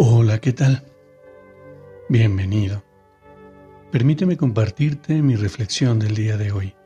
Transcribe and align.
Hola, 0.00 0.38
¿qué 0.38 0.52
tal? 0.52 0.84
Bienvenido. 2.08 2.84
Permíteme 3.90 4.36
compartirte 4.36 5.22
mi 5.22 5.34
reflexión 5.34 5.98
del 5.98 6.14
día 6.14 6.36
de 6.36 6.52
hoy. 6.52 6.76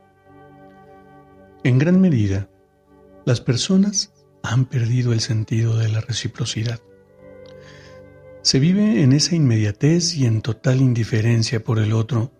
En 1.62 1.76
gran 1.76 2.00
medida, 2.00 2.48
las 3.26 3.42
personas 3.42 4.14
han 4.42 4.64
perdido 4.64 5.12
el 5.12 5.20
sentido 5.20 5.76
de 5.76 5.90
la 5.90 6.00
reciprocidad. 6.00 6.80
Se 8.40 8.58
vive 8.58 9.02
en 9.02 9.12
esa 9.12 9.36
inmediatez 9.36 10.14
y 10.14 10.24
en 10.24 10.40
total 10.40 10.80
indiferencia 10.80 11.62
por 11.62 11.80
el 11.80 11.92
otro 11.92 12.32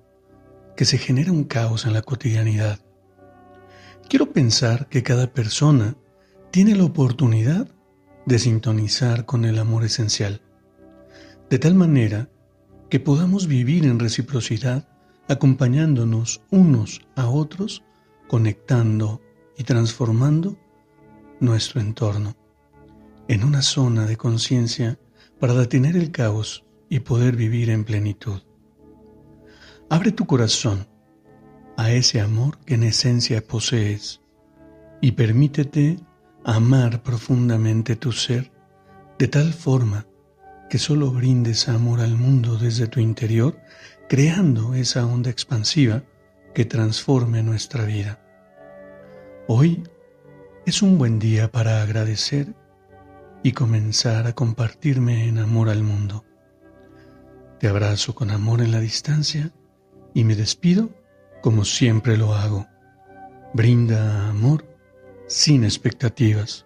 que 0.75 0.87
se 0.87 0.97
genera 0.97 1.33
un 1.33 1.45
caos 1.45 1.85
en 1.85 1.93
la 1.93 2.01
cotidianidad. 2.01 2.79
Quiero 4.09 4.33
pensar 4.33 4.89
que 4.89 5.03
cada 5.03 5.35
persona 5.35 5.97
tiene 6.51 6.75
la 6.75 6.85
oportunidad 6.85 7.69
de 8.25 8.39
sintonizar 8.39 9.27
con 9.27 9.45
el 9.45 9.59
amor 9.59 9.85
esencial 9.85 10.41
de 11.51 11.59
tal 11.59 11.75
manera 11.75 12.31
que 12.89 13.01
podamos 13.01 13.47
vivir 13.47 13.85
en 13.85 13.99
reciprocidad, 13.99 14.89
acompañándonos 15.29 16.43
unos 16.51 17.01
a 17.17 17.29
otros, 17.29 17.83
conectando 18.29 19.21
y 19.57 19.65
transformando 19.65 20.59
nuestro 21.41 21.81
entorno 21.81 22.37
en 23.29 23.45
una 23.45 23.63
zona 23.63 24.07
de 24.07 24.17
conciencia 24.17 24.99
para 25.39 25.55
detener 25.55 25.97
el 25.97 26.11
caos 26.11 26.65
y 26.89 27.01
poder 27.01 27.37
vivir 27.37 27.71
en 27.71 27.85
plenitud. 27.85 28.43
Abre 29.89 30.13
tu 30.13 30.27
corazón 30.27 30.87
a 31.77 31.91
ese 31.93 32.21
amor 32.21 32.59
que 32.65 32.75
en 32.75 32.83
esencia 32.83 33.47
posees 33.47 34.21
y 35.01 35.13
permítete 35.13 35.99
amar 36.45 37.03
profundamente 37.03 37.97
tu 37.97 38.13
ser 38.13 38.53
de 39.19 39.29
tal 39.29 39.53
forma 39.53 40.07
que 40.73 40.79
solo 40.79 41.11
brindes 41.11 41.69
amor 41.69 42.01
al 42.01 42.17
mundo 42.17 42.57
desde 42.57 42.87
tu 42.87 42.99
interior, 42.99 43.61
creando 44.09 44.73
esa 44.73 45.05
onda 45.05 45.29
expansiva 45.29 46.03
que 46.55 46.65
transforme 46.65 47.43
nuestra 47.43 47.85
vida. 47.85 48.25
Hoy 49.49 49.83
es 50.65 50.81
un 50.81 50.97
buen 50.97 51.19
día 51.19 51.53
para 51.53 51.83
agradecer 51.83 52.55
y 53.43 53.53
comenzar 53.53 54.27
a 54.27 54.33
compartirme 54.33 55.29
en 55.29 55.41
amor 55.41 55.69
al 55.69 55.83
mundo. 55.83 56.25
Te 57.61 57.69
abrazo 57.69 58.15
con 58.15 58.31
amor 58.31 58.63
en 58.63 58.73
la 58.73 58.81
distancia 58.81 59.53
y 60.15 60.25
me 60.25 60.37
despido 60.37 60.89
como 61.43 61.67
siempre 61.67 62.17
lo 62.17 62.35
hago. 62.35 62.67
Brinda 63.53 64.31
amor 64.31 64.65
sin 65.27 65.65
expectativas. 65.65 66.65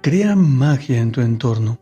Crea 0.00 0.36
magia 0.36 1.00
en 1.00 1.12
tu 1.12 1.20
entorno 1.20 1.81